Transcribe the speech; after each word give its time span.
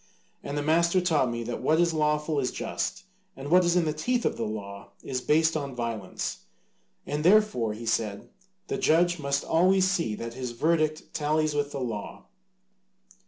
And 0.43 0.57
the 0.57 0.63
master 0.63 0.99
taught 0.99 1.29
me 1.29 1.43
that 1.43 1.61
what 1.61 1.79
is 1.79 1.93
lawful 1.93 2.39
is 2.39 2.49
just 2.49 3.03
and 3.37 3.51
what 3.51 3.63
is 3.63 3.75
in 3.75 3.85
the 3.85 3.93
teeth 3.93 4.25
of 4.25 4.39
law 4.39 4.89
is 5.03 5.21
based 5.21 5.55
on 5.55 5.75
violence, 5.75 6.39
and 7.05 7.23
therefore, 7.23 7.73
he 7.73 7.85
said, 7.85 8.27
the 8.65 8.79
judge 8.79 9.19
must 9.19 9.43
always 9.43 9.87
see 9.87 10.15
that 10.15 10.33
his 10.33 10.53
verdict 10.53 11.13
tallies 11.13 11.53
with 11.53 11.71
the 11.71 11.81
law. 11.81 12.25